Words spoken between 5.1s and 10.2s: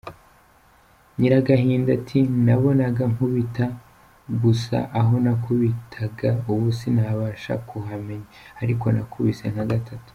nakubitaga ubu sinabasha kuhamenya, ariko nakubise nka gatatu”.